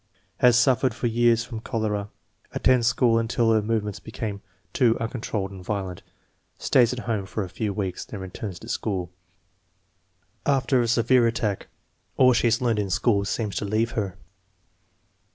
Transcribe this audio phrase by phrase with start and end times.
[0.37, 2.09] Has suffered for years from chorea.
[2.53, 4.41] Attends school until her movements become
[4.73, 6.01] too uncontrolled and violent,
[6.57, 9.11] stays at home for a few weeks, then returns to school.
[10.43, 11.67] After a severe attack
[12.17, 14.17] all she has learned in school seems to leave her.